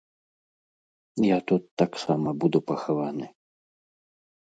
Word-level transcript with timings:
Я 1.25 1.37
тут 1.51 1.63
таксама 1.81 2.29
буду 2.45 2.57
пахаваны. 2.71 3.27